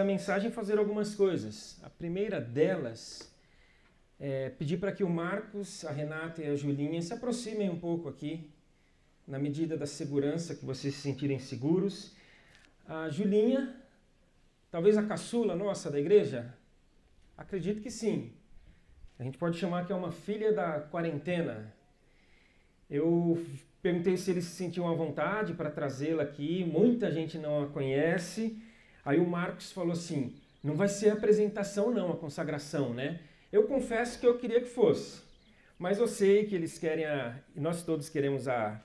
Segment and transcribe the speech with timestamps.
[0.00, 1.76] a mensagem fazer algumas coisas.
[1.82, 3.34] A primeira delas
[4.20, 8.08] é pedir para que o Marcos, a Renata e a Julinha se aproximem um pouco
[8.08, 8.48] aqui,
[9.26, 12.14] na medida da segurança que vocês se sentirem seguros.
[12.86, 13.74] A Julinha,
[14.70, 16.54] talvez a caçula nossa da igreja?
[17.36, 18.30] Acredito que sim.
[19.18, 21.74] A gente pode chamar que é uma filha da quarentena.
[22.88, 23.44] Eu
[23.82, 26.64] perguntei se eles se sentiam à vontade para trazê-la aqui.
[26.64, 28.62] Muita gente não a conhece.
[29.08, 33.20] Aí o Marcos falou assim: não vai ser a apresentação, não, a consagração, né?
[33.50, 35.22] Eu confesso que eu queria que fosse,
[35.78, 38.78] mas eu sei que eles querem, a, nós todos queremos a,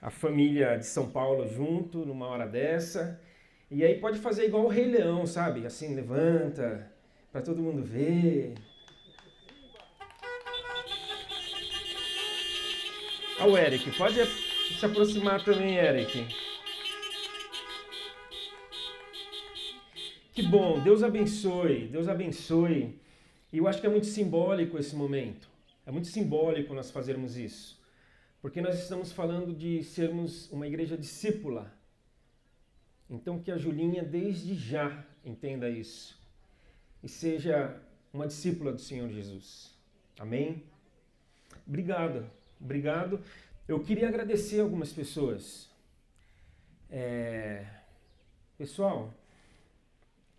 [0.00, 3.20] a família de São Paulo junto numa hora dessa.
[3.68, 5.66] E aí pode fazer igual o Rei Leão, sabe?
[5.66, 6.88] Assim, levanta
[7.32, 8.54] para todo mundo ver.
[13.40, 14.24] Ah, o Eric, pode
[14.78, 16.45] se aproximar também, Eric.
[20.36, 23.00] Que bom, Deus abençoe, Deus abençoe.
[23.50, 25.48] E eu acho que é muito simbólico esse momento.
[25.86, 27.82] É muito simbólico nós fazermos isso.
[28.42, 31.72] Porque nós estamos falando de sermos uma igreja discípula.
[33.08, 36.20] Então que a Julinha desde já entenda isso
[37.02, 37.74] e seja
[38.12, 39.74] uma discípula do Senhor Jesus.
[40.18, 40.64] Amém?
[41.66, 43.22] Obrigado, obrigado.
[43.66, 45.70] Eu queria agradecer algumas pessoas.
[46.90, 47.64] É...
[48.58, 49.14] Pessoal,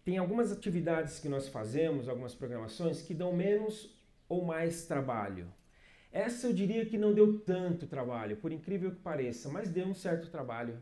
[0.08, 3.94] tem algumas atividades que nós fazemos, algumas programações, que dão menos
[4.30, 5.54] ou mais trabalho.
[6.14, 9.94] Essa eu diria que não deu tanto trabalho, por incrível que pareça, mas deu um
[9.94, 10.82] certo trabalho.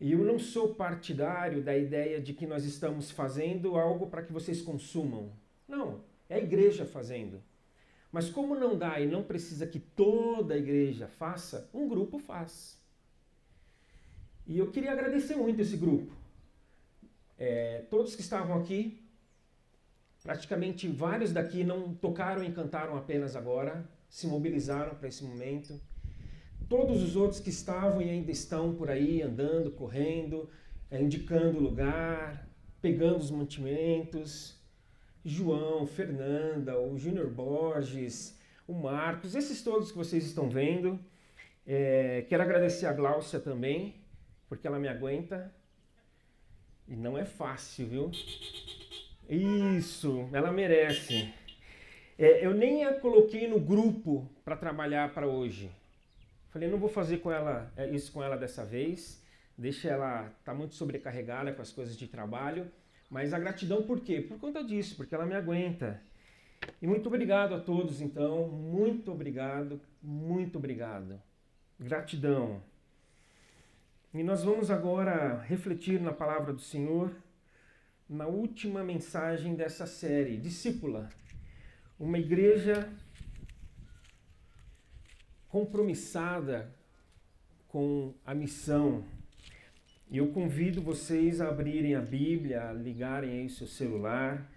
[0.00, 4.32] E eu não sou partidário da ideia de que nós estamos fazendo algo para que
[4.32, 5.32] vocês consumam.
[5.66, 7.42] Não, é a igreja fazendo.
[8.12, 12.80] Mas como não dá e não precisa que toda a igreja faça, um grupo faz.
[14.46, 16.25] E eu queria agradecer muito esse grupo.
[17.38, 19.06] É, todos que estavam aqui,
[20.22, 25.80] praticamente vários daqui não tocaram e cantaram apenas agora, se mobilizaram para esse momento.
[26.68, 30.48] Todos os outros que estavam e ainda estão por aí andando, correndo,
[30.90, 32.48] é, indicando o lugar,
[32.80, 34.56] pegando os mantimentos.
[35.24, 40.98] João, Fernanda, o Júnior Borges, o Marcos, esses todos que vocês estão vendo.
[41.66, 43.96] É, quero agradecer a Gláucia também,
[44.48, 45.52] porque ela me aguenta
[46.88, 48.10] e não é fácil, viu?
[49.28, 51.32] Isso, ela merece.
[52.18, 55.70] É, eu nem a coloquei no grupo para trabalhar para hoje.
[56.50, 59.22] Falei, não vou fazer com ela é, isso com ela dessa vez.
[59.58, 62.70] Deixa ela tá muito sobrecarregada com as coisas de trabalho.
[63.10, 64.20] Mas a gratidão por quê?
[64.20, 66.00] Por conta disso, porque ela me aguenta.
[66.80, 68.48] E muito obrigado a todos, então.
[68.48, 71.20] Muito obrigado, muito obrigado.
[71.78, 72.62] Gratidão.
[74.16, 77.14] E nós vamos agora refletir na palavra do Senhor,
[78.08, 81.10] na última mensagem dessa série, Discípula.
[82.00, 82.90] Uma igreja
[85.50, 86.74] compromissada
[87.68, 89.04] com a missão.
[90.08, 94.50] E eu convido vocês a abrirem a Bíblia, a ligarem aí seu celular,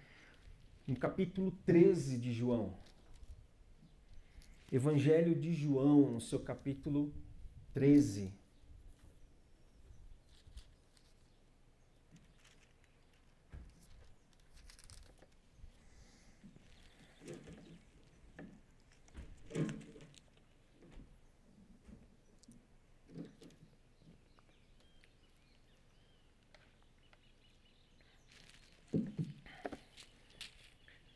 [0.86, 2.72] no capítulo 13 de João.
[4.72, 7.12] Evangelho de João, no seu capítulo
[7.74, 8.39] 13.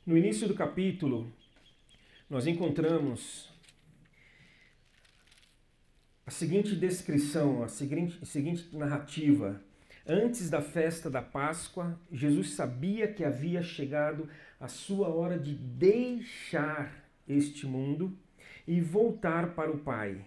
[0.07, 1.33] No início do capítulo,
[2.29, 3.49] nós encontramos
[6.27, 9.63] a seguinte descrição, a seguinte, a seguinte narrativa.
[10.07, 14.29] Antes da festa da Páscoa, Jesus sabia que havia chegado
[14.61, 18.15] a sua hora de deixar este mundo
[18.69, 20.27] e voltar para o Pai.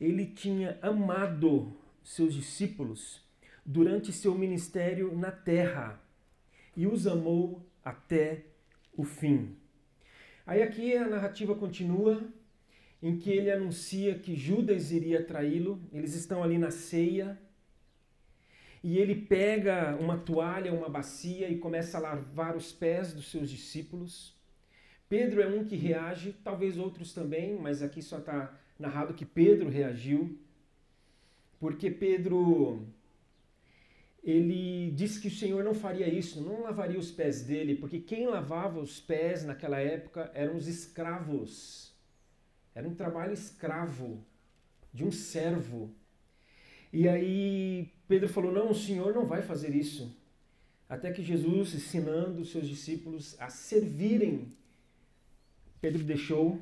[0.00, 3.20] Ele tinha amado seus discípulos
[3.66, 6.00] durante seu ministério na terra
[6.76, 8.44] e os amou até
[8.96, 9.56] o fim.
[10.46, 12.22] Aí aqui a narrativa continua
[13.02, 17.38] em que ele anuncia que Judas iria traí-lo, eles estão ali na ceia,
[18.82, 23.50] e ele pega uma toalha, uma bacia e começa a lavar os pés dos seus
[23.50, 24.34] discípulos.
[25.08, 29.68] Pedro é um que reage, talvez outros também, mas aqui só está narrado que Pedro
[29.68, 30.38] reagiu,
[31.58, 32.86] porque Pedro
[34.22, 38.26] ele disse que o Senhor não faria isso, não lavaria os pés dele, porque quem
[38.26, 41.94] lavava os pés naquela época eram os escravos.
[42.74, 44.24] Era um trabalho escravo
[44.92, 45.90] de um servo.
[46.92, 50.16] E aí Pedro falou: Não, o Senhor não vai fazer isso.
[50.88, 54.52] até que Jesus, ensinando os seus discípulos a servirem,
[55.80, 56.60] Pedro deixou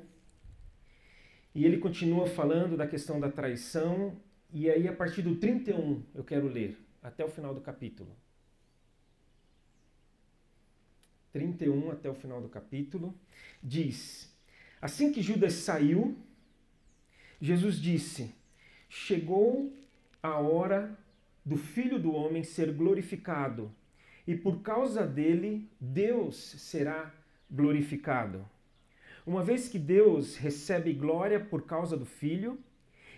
[1.54, 4.16] e ele continua falando da questão da traição,
[4.52, 8.16] e aí a partir do 31 eu quero ler, até o final do capítulo.
[11.32, 13.14] 31 até o final do capítulo,
[13.62, 14.34] diz:
[14.80, 16.16] Assim que Judas saiu,
[17.40, 18.34] Jesus disse:
[18.88, 19.72] Chegou
[20.22, 20.98] a hora
[21.44, 23.72] do Filho do Homem ser glorificado,
[24.26, 27.14] e por causa dele Deus será
[27.50, 28.48] glorificado.
[29.26, 32.58] Uma vez que Deus recebe glória por causa do Filho,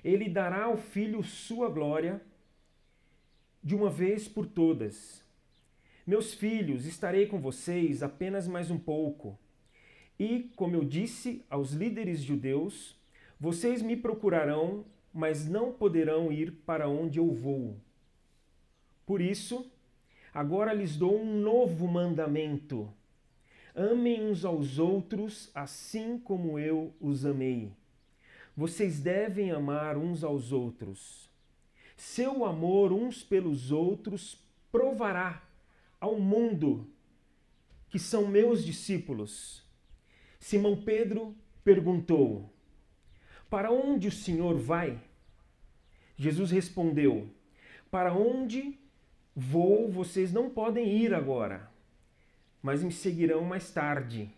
[0.04, 2.20] ele dará ao Filho sua glória
[3.62, 5.22] de uma vez por todas.
[6.06, 9.38] Meus filhos, estarei com vocês apenas mais um pouco.
[10.18, 12.98] E, como eu disse aos líderes judeus,
[13.38, 17.76] vocês me procurarão, mas não poderão ir para onde eu vou.
[19.06, 19.70] Por isso,
[20.32, 22.92] agora lhes dou um novo mandamento:
[23.74, 27.72] amem uns aos outros assim como eu os amei.
[28.56, 31.29] Vocês devem amar uns aos outros.
[32.00, 34.42] Seu amor uns pelos outros
[34.72, 35.46] provará
[36.00, 36.90] ao mundo
[37.90, 39.62] que são meus discípulos.
[40.38, 42.50] Simão Pedro perguntou:
[43.50, 44.98] Para onde o Senhor vai?
[46.16, 47.28] Jesus respondeu:
[47.90, 48.78] Para onde
[49.36, 51.70] vou, vocês não podem ir agora,
[52.62, 54.34] mas me seguirão mais tarde.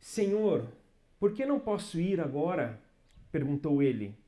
[0.00, 0.66] Senhor,
[1.20, 2.82] por que não posso ir agora?
[3.30, 4.23] perguntou ele.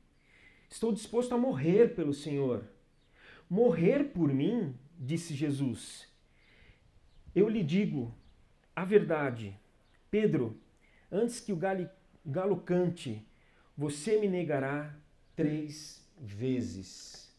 [0.69, 2.63] Estou disposto a morrer pelo Senhor.
[3.49, 4.75] Morrer por mim?
[4.99, 6.07] disse Jesus.
[7.35, 8.13] Eu lhe digo
[8.75, 9.57] a verdade.
[10.09, 10.59] Pedro,
[11.11, 11.59] antes que o
[12.25, 13.25] galo cante,
[13.77, 14.95] você me negará
[15.35, 17.31] três vezes.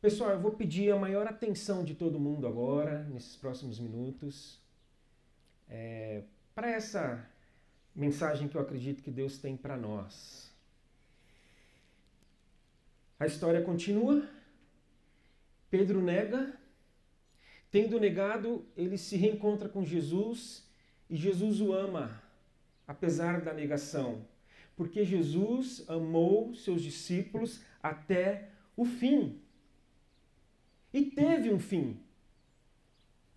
[0.00, 4.58] Pessoal, eu vou pedir a maior atenção de todo mundo agora, nesses próximos minutos,
[5.68, 6.22] é,
[6.54, 7.28] para essa
[7.94, 10.49] mensagem que eu acredito que Deus tem para nós.
[13.20, 14.28] A história continua.
[15.70, 16.58] Pedro nega,
[17.70, 20.68] Tendo negado, ele se reencontra com Jesus
[21.08, 22.20] e Jesus o ama,
[22.86, 24.26] apesar da negação,
[24.76, 29.40] porque Jesus amou seus discípulos até o fim.
[30.92, 32.00] E teve um fim.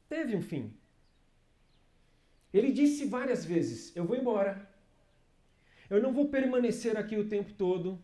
[0.10, 0.74] Teve um fim.
[2.52, 4.68] Ele disse várias vezes: Eu vou embora.
[5.90, 8.02] Eu não vou permanecer aqui o tempo todo.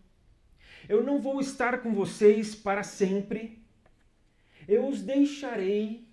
[0.89, 3.59] Eu não vou estar com vocês para sempre.
[4.67, 6.09] Eu os deixarei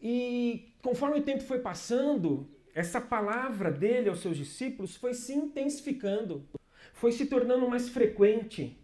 [0.00, 6.48] e conforme o tempo foi passando, essa palavra dele aos seus discípulos foi se intensificando,
[6.92, 8.76] foi se tornando mais frequente,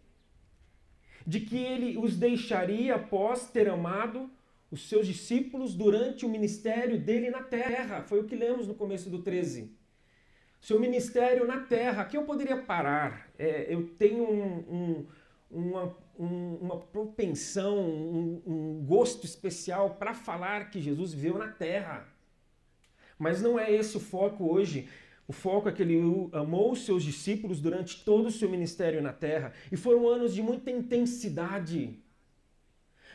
[1.26, 4.30] de que ele os deixaria após ter amado
[4.70, 8.02] os seus discípulos durante o ministério dele na terra.
[8.02, 9.77] Foi o que lemos no começo do 13.
[10.60, 12.02] Seu ministério na terra.
[12.02, 13.30] Aqui eu poderia parar.
[13.38, 15.06] É, eu tenho um, um,
[15.50, 22.06] uma, um, uma propensão, um, gosto especial para falar que Jesus viveu na terra.
[23.18, 24.88] Mas não é esse o foco hoje.
[25.26, 26.00] O foco é que ele
[26.32, 29.52] amou os seus discípulos durante todo o seu ministério na terra.
[29.70, 31.98] E foram anos de muita intensidade,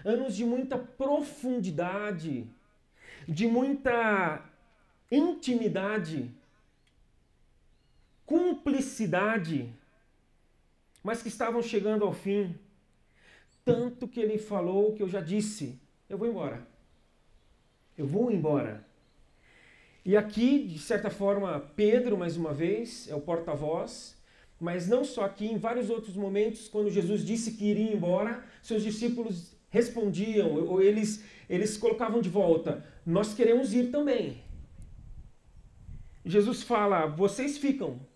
[0.06, 2.48] anos de muita profundidade,
[3.28, 4.44] de muita
[5.12, 6.32] intimidade,
[8.63, 9.70] cumplicidade,
[11.03, 12.55] mas que estavam chegando ao fim.
[13.65, 15.79] Tanto que ele falou que eu já disse:
[16.10, 16.65] eu vou embora.
[17.98, 18.86] Eu vou embora.
[20.05, 24.17] E aqui, de certa forma, Pedro, mais uma vez, é o porta-voz,
[24.60, 28.84] mas não só aqui, em vários outros momentos, quando Jesus disse que iria embora, seus
[28.84, 34.41] discípulos respondiam, ou eles, eles colocavam de volta: Nós queremos ir também.
[36.25, 38.12] Jesus fala: Vocês ficam.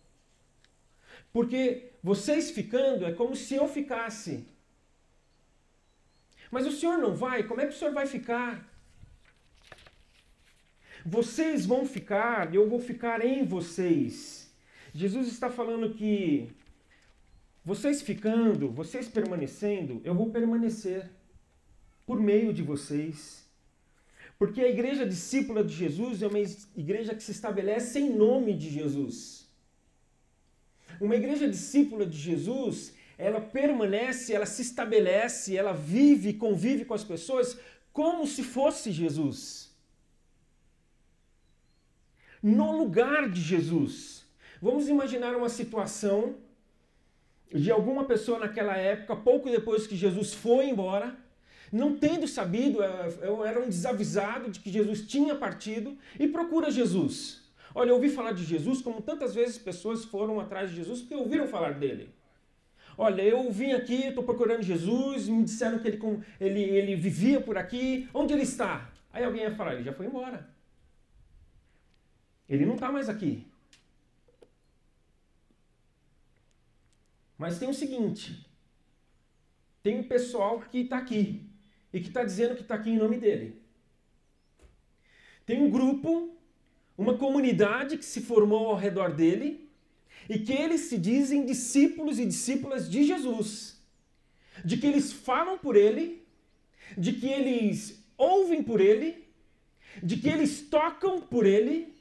[1.37, 4.43] Porque vocês ficando é como se eu ficasse.
[6.49, 7.43] Mas o senhor não vai?
[7.43, 8.67] Como é que o senhor vai ficar?
[11.05, 14.51] Vocês vão ficar, eu vou ficar em vocês.
[14.95, 16.49] Jesus está falando que
[17.63, 21.07] vocês ficando, vocês permanecendo, eu vou permanecer
[22.03, 23.47] por meio de vocês.
[24.39, 26.39] Porque a igreja discípula de Jesus é uma
[26.75, 29.46] igreja que se estabelece em nome de Jesus.
[30.99, 37.03] Uma igreja discípula de Jesus ela permanece, ela se estabelece, ela vive, convive com as
[37.03, 37.59] pessoas
[37.91, 39.75] como se fosse Jesus.
[42.41, 44.23] No lugar de Jesus.
[44.61, 46.35] Vamos imaginar uma situação
[47.51, 51.17] de alguma pessoa naquela época, pouco depois que Jesus foi embora,
[51.71, 53.09] não tendo sabido, é,
[53.47, 57.46] era um desavisado de que Jesus tinha partido e procura Jesus.
[57.75, 61.15] Olha, eu ouvi falar de Jesus como tantas vezes pessoas foram atrás de Jesus porque
[61.15, 62.09] ouviram falar dele.
[62.97, 65.99] Olha, eu vim aqui, estou procurando Jesus, me disseram que ele,
[66.39, 68.89] ele, ele vivia por aqui, onde ele está?
[69.13, 70.49] Aí alguém ia falar, ele já foi embora.
[72.49, 73.45] Ele não está mais aqui.
[77.37, 78.45] Mas tem o seguinte:
[79.83, 81.47] tem um pessoal que está aqui
[81.93, 83.61] e que está dizendo que está aqui em nome dele.
[85.45, 86.36] Tem um grupo,
[86.97, 89.69] uma comunidade que se formou ao redor dele
[90.27, 93.79] e que eles se dizem discípulos e discípulas de Jesus.
[94.65, 96.25] De que eles falam por ele,
[96.97, 99.27] de que eles ouvem por ele,
[100.01, 101.95] de que eles tocam por ele,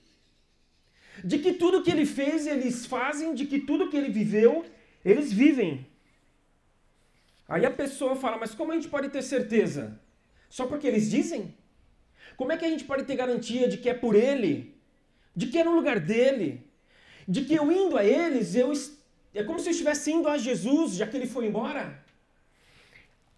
[1.22, 4.64] de que tudo que ele fez eles fazem, de que tudo que ele viveu
[5.04, 5.86] eles vivem.
[7.48, 10.00] Aí a pessoa fala, mas como a gente pode ter certeza?
[10.48, 11.54] Só porque eles dizem?
[12.36, 14.75] Como é que a gente pode ter garantia de que é por ele?
[15.36, 16.66] De que é no lugar dele?
[17.28, 18.72] De que eu indo a eles, eu
[19.34, 22.02] é como se eu estivesse indo a Jesus, já que ele foi embora?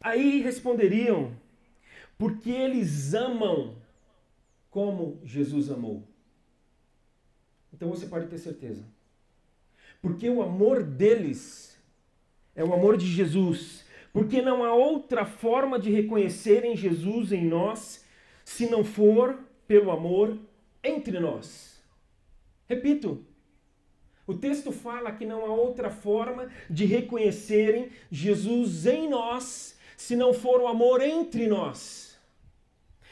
[0.01, 1.33] Aí responderiam,
[2.17, 3.77] porque eles amam
[4.71, 6.05] como Jesus amou.
[7.73, 8.85] Então você pode ter certeza.
[10.01, 11.77] Porque o amor deles
[12.55, 13.85] é o amor de Jesus.
[14.13, 18.05] Porque não há outra forma de reconhecerem Jesus em nós
[18.45, 19.37] se não for
[19.67, 20.39] pelo amor
[20.83, 21.78] entre nós.
[22.69, 23.25] Repito,
[24.27, 30.35] o texto fala que não há outra forma de reconhecerem Jesus em nós se não
[30.35, 32.19] for o amor entre nós.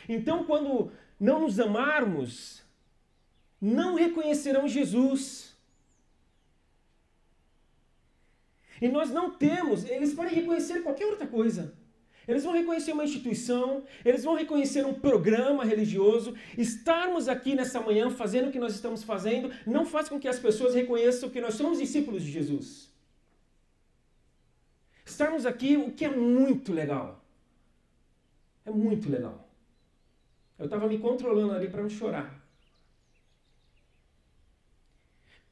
[0.08, 2.62] Então, quando não nos amarmos,
[3.60, 5.56] não reconhecerão Jesus.
[8.80, 11.74] E nós não temos, eles podem reconhecer qualquer outra coisa.
[12.26, 16.34] Eles vão reconhecer uma instituição, eles vão reconhecer um programa religioso.
[16.58, 20.38] Estarmos aqui nessa manhã fazendo o que nós estamos fazendo não faz com que as
[20.38, 22.90] pessoas reconheçam que nós somos discípulos de Jesus.
[25.04, 27.24] Estarmos aqui, o que é muito legal.
[28.64, 29.48] É muito legal.
[30.58, 32.44] Eu estava me controlando ali para não chorar.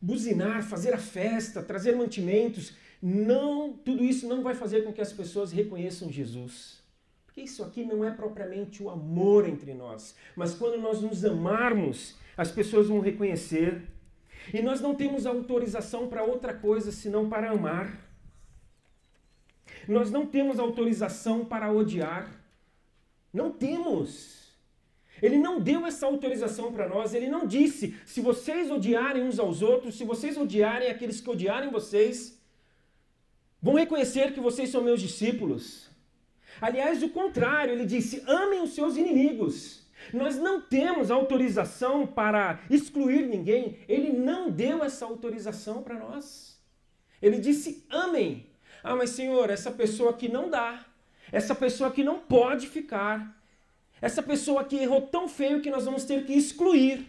[0.00, 2.74] Buzinar, fazer a festa, trazer mantimentos,
[3.06, 6.82] não, tudo isso não vai fazer com que as pessoas reconheçam Jesus.
[7.26, 12.16] Porque isso aqui não é propriamente o amor entre nós, mas quando nós nos amarmos,
[12.34, 13.82] as pessoas vão reconhecer.
[14.54, 17.94] E nós não temos autorização para outra coisa senão para amar.
[19.86, 22.34] Nós não temos autorização para odiar.
[23.30, 24.54] Não temos.
[25.20, 27.12] Ele não deu essa autorização para nós.
[27.12, 31.70] Ele não disse: se vocês odiarem uns aos outros, se vocês odiarem aqueles que odiarem
[31.70, 32.42] vocês,
[33.64, 35.88] vão reconhecer que vocês são meus discípulos.
[36.60, 39.82] Aliás, o contrário, ele disse: amem os seus inimigos.
[40.12, 43.78] Nós não temos autorização para excluir ninguém.
[43.88, 46.60] Ele não deu essa autorização para nós.
[47.22, 48.50] Ele disse: amem.
[48.82, 50.84] Ah, mas Senhor, essa pessoa aqui não dá.
[51.32, 53.34] Essa pessoa aqui não pode ficar.
[53.98, 57.06] Essa pessoa aqui errou tão feio que nós vamos ter que excluir.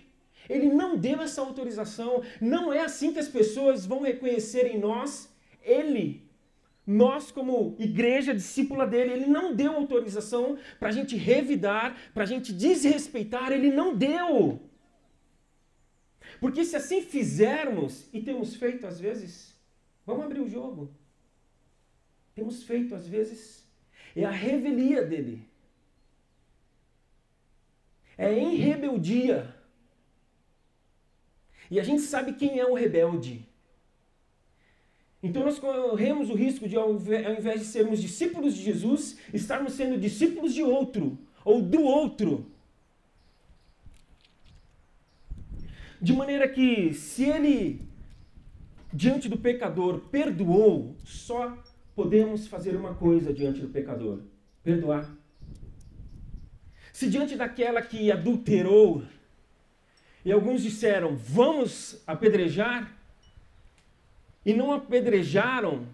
[0.50, 2.24] Ele não deu essa autorização.
[2.40, 5.30] Não é assim que as pessoas vão reconhecer em nós
[5.62, 6.25] Ele
[6.86, 12.28] nós, como igreja discípula dele, ele não deu autorização para a gente revidar, para a
[12.28, 14.62] gente desrespeitar, ele não deu.
[16.40, 19.60] Porque se assim fizermos, e temos feito às vezes,
[20.06, 20.94] vamos abrir o jogo.
[22.36, 23.68] Temos feito às vezes,
[24.16, 25.48] é a revelia dele.
[28.18, 29.56] É em rebeldia.
[31.70, 33.48] E a gente sabe quem é o rebelde.
[35.26, 40.00] Então nós corremos o risco de, ao invés de sermos discípulos de Jesus, estarmos sendo
[40.00, 42.46] discípulos de outro, ou do outro.
[46.00, 47.82] De maneira que, se ele,
[48.94, 51.58] diante do pecador, perdoou, só
[51.96, 54.20] podemos fazer uma coisa diante do pecador:
[54.64, 55.10] perdoar.
[56.94, 59.02] Se diante daquela que adulterou,
[60.24, 62.95] e alguns disseram, vamos apedrejar,
[64.46, 65.88] e não apedrejaram,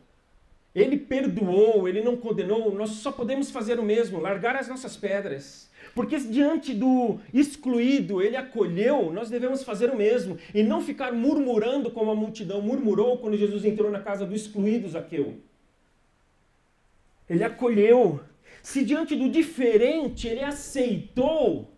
[0.74, 5.70] ele perdoou, ele não condenou, nós só podemos fazer o mesmo, largar as nossas pedras.
[5.94, 10.38] Porque diante do excluído, ele acolheu, nós devemos fazer o mesmo.
[10.54, 14.88] E não ficar murmurando como a multidão murmurou quando Jesus entrou na casa do excluído
[14.88, 15.36] Zaqueu.
[17.30, 18.22] Ele acolheu.
[18.62, 21.70] Se diante do diferente ele aceitou,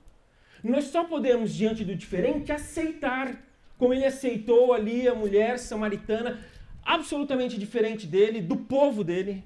[0.64, 3.42] nós só podemos, diante do diferente, aceitar.
[3.78, 6.40] Como ele aceitou ali a mulher samaritana,
[6.86, 9.44] absolutamente diferente dele, do povo dele.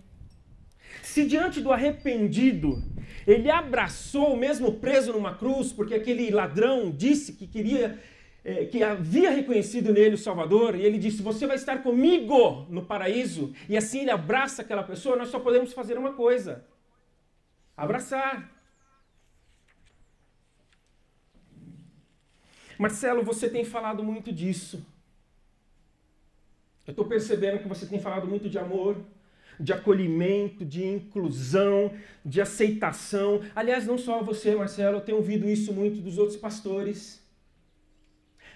[1.03, 2.83] Se diante do arrependido
[3.25, 7.99] Ele abraçou, mesmo preso numa cruz, porque aquele ladrão disse que queria,
[8.43, 12.85] é, que havia reconhecido nele o Salvador, e ele disse: Você vai estar comigo no
[12.85, 13.53] paraíso.
[13.67, 15.17] E assim ele abraça aquela pessoa.
[15.17, 16.65] Nós só podemos fazer uma coisa:
[17.75, 18.49] abraçar.
[22.77, 24.85] Marcelo, você tem falado muito disso.
[26.87, 28.95] Eu estou percebendo que você tem falado muito de amor,
[29.59, 31.91] de acolhimento, de inclusão,
[32.23, 33.41] de aceitação.
[33.53, 37.21] Aliás, não só você, Marcelo, eu tenho ouvido isso muito dos outros pastores.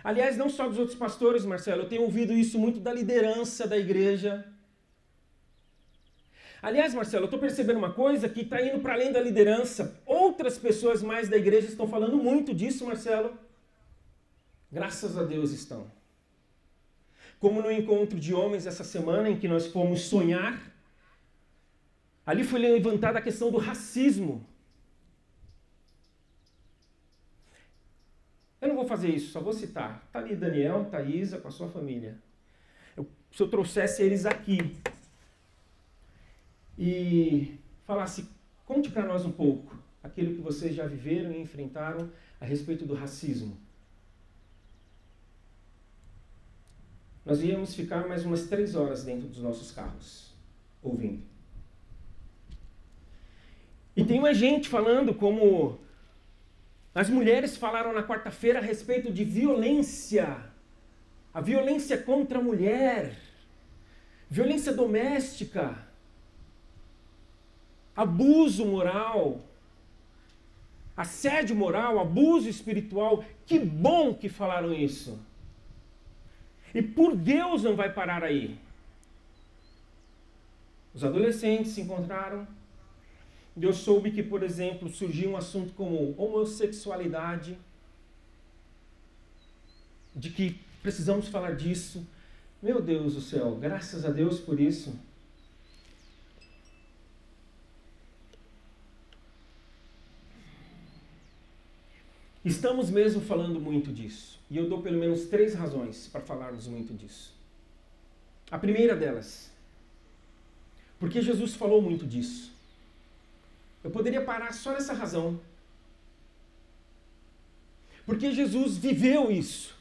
[0.04, 3.78] Aliás, não só dos outros pastores, Marcelo, eu tenho ouvido isso muito da liderança da
[3.78, 4.46] igreja.
[6.62, 10.00] Aliás, Marcelo, eu estou percebendo uma coisa que está indo para além da liderança.
[10.06, 13.38] Outras pessoas mais da igreja estão falando muito disso, Marcelo.
[14.72, 16.01] Graças a Deus estão.
[17.42, 20.62] Como no encontro de homens essa semana em que nós fomos sonhar,
[22.24, 24.46] ali foi levantada a questão do racismo.
[28.62, 30.04] Eu não vou fazer isso, só vou citar.
[30.06, 32.16] Está ali Daniel, Thaisa, com a sua família.
[32.96, 34.78] Eu, se eu trouxesse eles aqui
[36.78, 37.58] e
[37.88, 38.30] falasse,
[38.68, 42.08] conte para nós um pouco aquilo que vocês já viveram e enfrentaram
[42.40, 43.58] a respeito do racismo.
[47.26, 50.34] Nós íamos ficar mais umas três horas dentro dos nossos carros,
[50.82, 51.24] ouvindo.
[53.96, 55.80] E tem mais gente falando como
[56.96, 60.38] as mulheres falaram na quarta-feira a respeito de violência,
[61.34, 63.16] a violência contra a mulher,
[64.30, 65.78] violência doméstica,
[67.96, 69.42] abuso moral,
[70.96, 73.24] assédio moral, abuso espiritual.
[73.46, 75.20] Que bom que falaram isso.
[76.74, 78.58] E por Deus não vai parar aí.
[80.94, 82.48] Os adolescentes se encontraram.
[83.60, 87.58] Eu soube que, por exemplo, surgiu um assunto como homossexualidade,
[90.16, 92.06] de que precisamos falar disso.
[92.62, 94.98] Meu Deus do céu, graças a Deus por isso.
[102.44, 104.40] Estamos mesmo falando muito disso.
[104.50, 107.34] E eu dou pelo menos três razões para falarmos muito disso.
[108.50, 109.52] A primeira delas,
[111.00, 112.52] porque Jesus falou muito disso.
[113.84, 115.40] Eu poderia parar só nessa razão.
[118.06, 119.76] Porque Jesus viveu isso.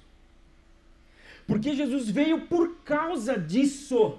[1.47, 4.19] Porque Jesus veio por causa disso.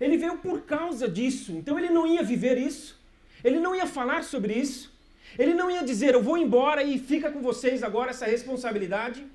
[0.00, 1.52] Ele veio por causa disso.
[1.52, 2.98] Então ele não ia viver isso.
[3.42, 4.93] Ele não ia falar sobre isso.
[5.38, 9.26] Ele não ia dizer, eu vou embora e fica com vocês agora essa responsabilidade.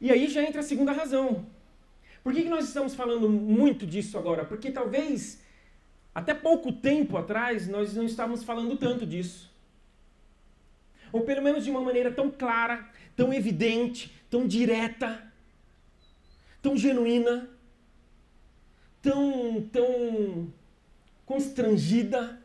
[0.00, 1.46] E aí já entra a segunda razão.
[2.22, 4.44] Por que, que nós estamos falando muito disso agora?
[4.44, 5.40] Porque talvez
[6.14, 9.50] até pouco tempo atrás nós não estávamos falando tanto disso.
[11.12, 15.22] Ou pelo menos de uma maneira tão clara, tão evidente, tão direta,
[16.62, 17.48] tão genuína,
[19.02, 20.52] tão, tão
[21.26, 22.41] constrangida.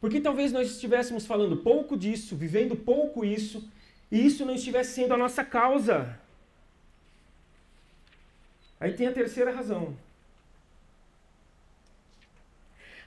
[0.00, 3.68] Porque talvez nós estivéssemos falando pouco disso, vivendo pouco isso,
[4.10, 6.18] e isso não estivesse sendo a nossa causa.
[8.78, 9.96] Aí tem a terceira razão.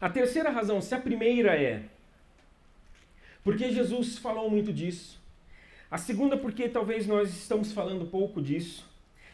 [0.01, 1.83] A terceira razão, se a primeira é
[3.43, 5.19] porque Jesus falou muito disso.
[5.89, 8.85] A segunda, porque talvez nós estamos falando pouco disso.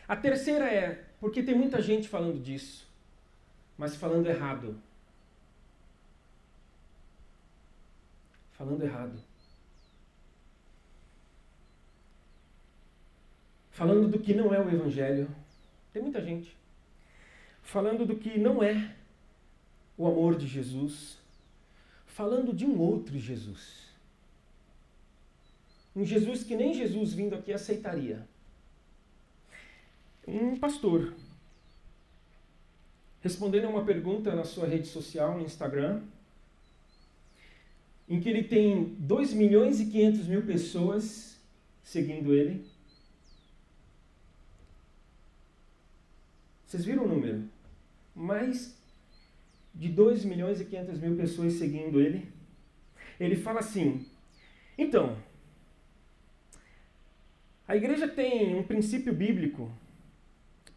[0.07, 2.87] A terceira é porque tem muita gente falando disso,
[3.77, 4.79] mas falando errado.
[8.57, 9.19] Falando errado.
[13.71, 15.29] Falando do que não é o Evangelho.
[15.91, 16.55] Tem muita gente.
[17.61, 18.95] Falando do que não é
[19.97, 21.17] o amor de Jesus.
[22.05, 23.85] Falando de um outro Jesus.
[25.93, 28.25] Um Jesus que nem Jesus vindo aqui aceitaria.
[30.27, 31.13] Um pastor,
[33.21, 36.01] respondendo a uma pergunta na sua rede social, no Instagram,
[38.07, 41.39] em que ele tem 2 milhões e 500 mil pessoas
[41.83, 42.65] seguindo ele.
[46.65, 47.43] Vocês viram o número?
[48.15, 48.75] Mais
[49.73, 52.27] de 2 milhões e 500 mil pessoas seguindo ele.
[53.19, 54.05] Ele fala assim:
[54.77, 55.17] então,
[57.67, 59.71] a igreja tem um princípio bíblico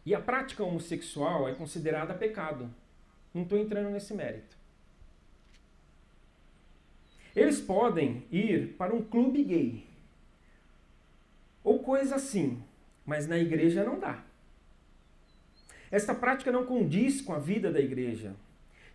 [0.05, 2.73] e a prática homossexual é considerada pecado.
[3.33, 4.58] Não estou entrando nesse mérito.
[7.35, 9.89] Eles podem ir para um clube gay
[11.63, 12.61] ou coisa assim,
[13.05, 14.23] mas na igreja não dá.
[15.91, 18.35] Esta prática não condiz com a vida da igreja,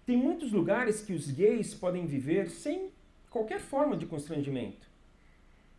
[0.07, 2.90] Tem muitos lugares que os gays podem viver sem
[3.31, 4.87] qualquer forma de constrangimento.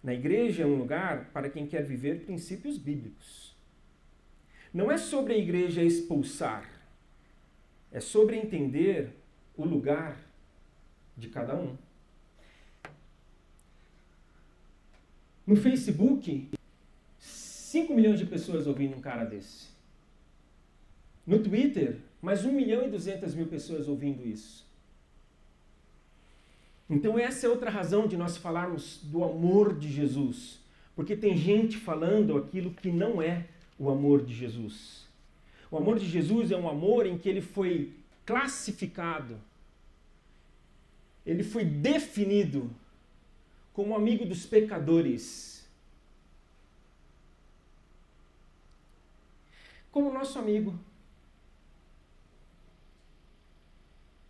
[0.02, 3.56] Na igreja é um lugar para quem quer viver princípios bíblicos.
[4.74, 6.68] Não é sobre a igreja expulsar,
[7.92, 9.10] é sobre entender
[9.56, 10.18] o lugar
[11.16, 11.78] de cada um.
[15.46, 16.50] No Facebook,
[17.20, 19.68] 5 milhões de pessoas ouvindo um cara desse.
[21.26, 24.66] No Twitter, mais 1 milhão e 200 mil pessoas ouvindo isso.
[26.90, 30.60] Então, essa é outra razão de nós falarmos do amor de Jesus.
[30.96, 33.46] Porque tem gente falando aquilo que não é
[33.78, 35.06] o amor de Jesus.
[35.70, 37.92] O amor de Jesus é um amor em que ele foi
[38.26, 39.38] classificado,
[41.26, 42.70] ele foi definido
[43.76, 45.68] como amigo dos pecadores.
[49.92, 50.74] Como nosso amigo.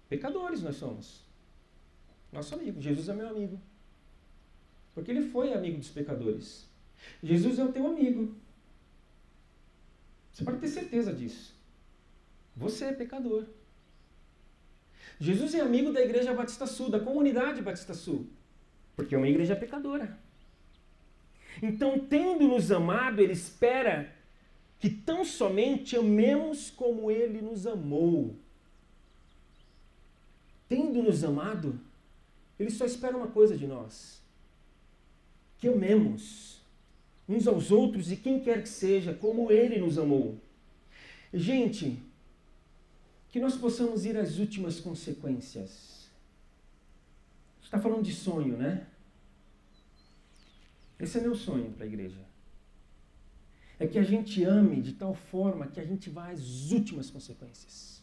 [0.09, 1.23] Pecadores nós somos.
[2.33, 2.81] Nosso amigo.
[2.81, 3.61] Jesus é meu amigo.
[4.95, 6.67] Porque ele foi amigo dos pecadores.
[7.21, 8.35] Jesus é o teu amigo.
[10.33, 11.53] Você pode ter certeza disso.
[12.55, 13.45] Você é pecador.
[15.19, 18.27] Jesus é amigo da Igreja Batista Sul, da comunidade Batista Sul,
[18.95, 20.17] porque é uma igreja pecadora.
[21.61, 24.13] Então, tendo nos amado, Ele espera
[24.79, 28.35] que tão somente amemos como Ele nos amou.
[30.67, 31.79] Tendo nos amado,
[32.59, 34.21] Ele só espera uma coisa de nós:
[35.59, 36.61] que amemos
[37.27, 40.37] uns aos outros e quem quer que seja, como Ele nos amou.
[41.33, 41.97] Gente,
[43.31, 46.04] que nós possamos ir às últimas consequências.
[47.75, 48.87] Está falando de sonho, né?
[50.97, 52.21] Esse é meu sonho para a igreja.
[53.77, 58.01] É que a gente ame de tal forma que a gente vá às últimas consequências.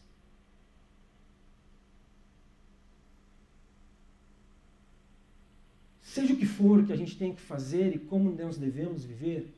[6.03, 9.51] Seja o que for que a gente tem que fazer e como nós devemos viver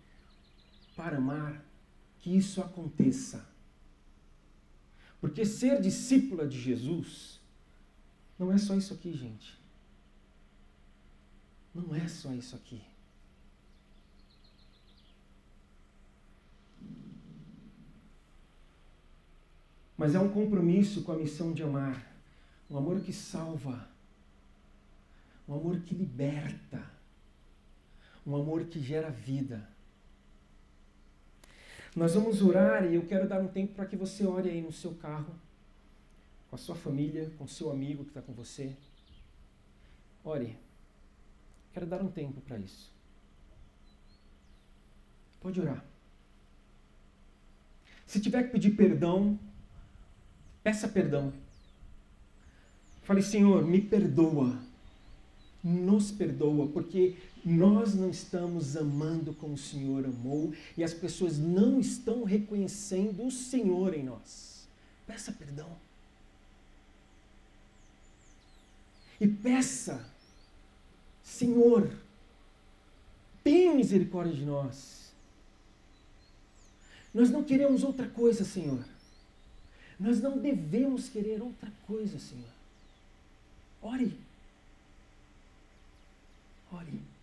[0.96, 1.62] para amar,
[2.22, 3.46] que isso aconteça.
[5.20, 7.42] Porque ser discípula de Jesus
[8.40, 9.65] não é só isso aqui, gente.
[11.76, 12.82] Não é só isso aqui.
[19.98, 22.16] Mas é um compromisso com a missão de amar.
[22.70, 23.90] Um amor que salva.
[25.48, 26.82] Um amor que liberta.
[28.26, 29.68] Um amor que gera vida.
[31.94, 34.72] Nós vamos orar e eu quero dar um tempo para que você ore aí no
[34.72, 35.34] seu carro,
[36.50, 38.76] com a sua família, com o seu amigo que está com você.
[40.24, 40.65] Ore.
[41.76, 42.90] Quero dar um tempo para isso.
[45.42, 45.84] Pode orar.
[48.08, 49.38] Se tiver que pedir perdão,
[50.64, 51.34] peça perdão.
[53.04, 54.58] Fale, Senhor, me perdoa.
[55.62, 61.78] Nos perdoa, porque nós não estamos amando como o Senhor amou e as pessoas não
[61.78, 64.66] estão reconhecendo o Senhor em nós.
[65.06, 65.70] Peça perdão.
[69.20, 70.15] E peça,
[71.26, 71.92] Senhor,
[73.44, 75.12] tem misericórdia de nós.
[77.14, 78.86] Nós não queremos outra coisa, Senhor.
[80.00, 82.46] Nós não devemos querer outra coisa, Senhor.
[83.82, 84.18] Ore.
[86.72, 87.15] Ore.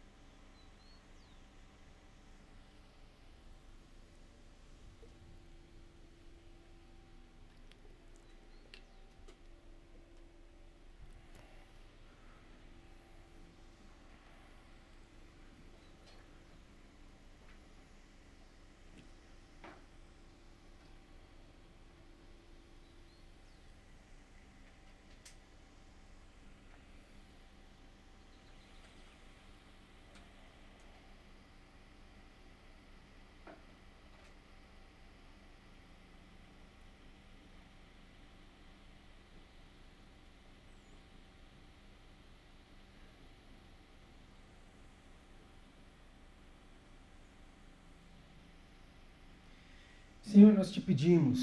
[50.42, 51.38] Senhor, nós te pedimos.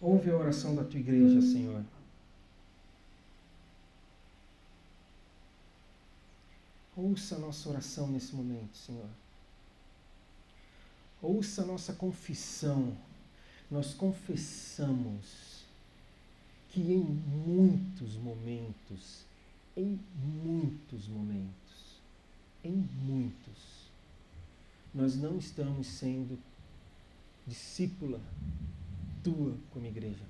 [0.00, 1.84] Ouve a oração da tua igreja, Senhor.
[6.96, 9.08] Ouça a nossa oração nesse momento, Senhor.
[11.20, 12.96] Ouça a nossa confissão.
[13.68, 15.64] Nós confessamos
[16.68, 19.24] que em muitos momentos,
[19.76, 19.98] em
[20.44, 22.00] muitos momentos,
[22.62, 23.79] em muitos,
[24.92, 26.38] nós não estamos sendo
[27.46, 28.20] discípula
[29.22, 30.24] tua como igreja.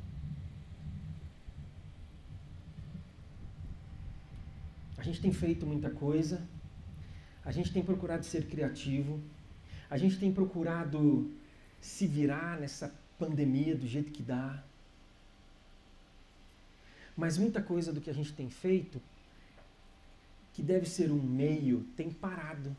[4.97, 6.47] A gente tem feito muita coisa,
[7.45, 9.19] a gente tem procurado ser criativo,
[9.89, 11.31] a gente tem procurado
[11.81, 14.63] se virar nessa pandemia do jeito que dá.
[17.17, 19.01] Mas muita coisa do que a gente tem feito,
[20.53, 22.77] que deve ser um meio, tem parado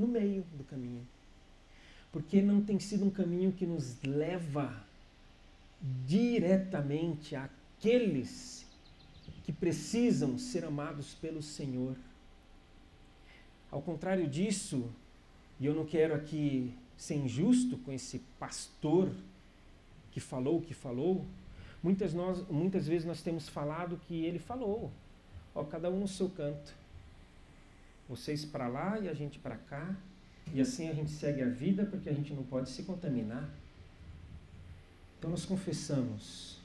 [0.00, 1.06] no meio do caminho.
[2.10, 4.82] Porque não tem sido um caminho que nos leva
[6.06, 8.66] diretamente àqueles
[9.44, 11.96] que precisam ser amados pelo Senhor.
[13.70, 14.90] Ao contrário disso,
[15.58, 19.10] e eu não quero aqui ser injusto com esse pastor
[20.10, 21.24] que falou o que falou,
[21.82, 24.90] muitas, nós, muitas vezes nós temos falado que ele falou,
[25.54, 26.74] ó, cada um no seu canto.
[28.10, 29.94] Vocês para lá e a gente para cá,
[30.52, 33.48] e assim a gente segue a vida porque a gente não pode se contaminar.
[35.16, 36.58] Então nós confessamos,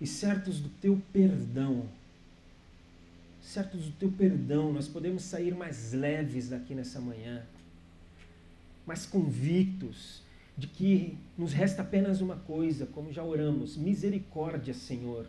[0.00, 1.88] e certos do teu perdão,
[3.40, 7.46] certos do teu perdão, nós podemos sair mais leves daqui nessa manhã,
[8.84, 10.20] mais convictos
[10.58, 15.26] de que nos resta apenas uma coisa, como já oramos: misericórdia, Senhor.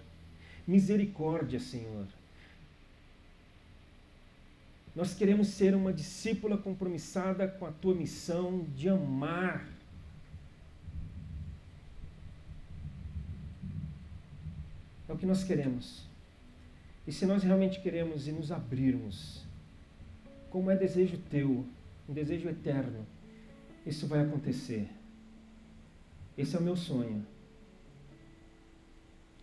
[0.66, 2.08] Misericórdia, Senhor.
[4.98, 9.70] Nós queremos ser uma discípula compromissada com a tua missão de amar.
[15.08, 16.08] É o que nós queremos.
[17.06, 19.46] E se nós realmente queremos e nos abrirmos,
[20.50, 21.64] como é desejo teu,
[22.10, 23.06] um desejo eterno,
[23.86, 24.90] isso vai acontecer.
[26.36, 27.24] Esse é o meu sonho.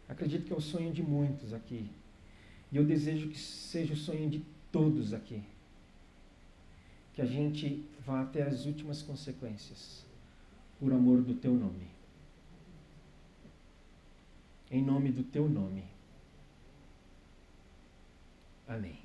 [0.09, 1.89] Acredito que é o sonho de muitos aqui.
[2.73, 5.41] E eu desejo que seja o sonho de todos aqui.
[7.13, 10.05] Que a gente vá até as últimas consequências,
[10.81, 11.87] por amor do teu nome.
[14.69, 15.85] Em nome do teu nome.
[18.67, 18.99] Amém.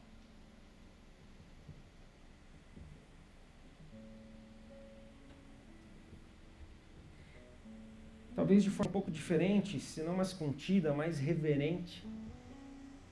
[8.36, 12.04] Talvez de forma um pouco diferente, se não mais contida, mais reverente.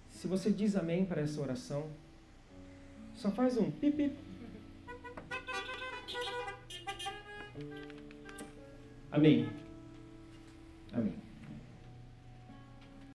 [0.10, 1.88] Se você diz amém para essa oração,
[3.17, 4.15] só faz um pip,
[9.12, 9.49] Amém.
[10.93, 11.26] Amém.